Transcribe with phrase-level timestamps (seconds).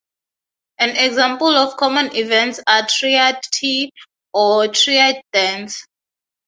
[0.79, 3.91] An example of common events are a Triad Tea
[4.33, 5.85] or a Triad Dance.